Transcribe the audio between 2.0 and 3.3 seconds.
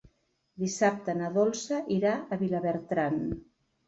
a Vilabertran.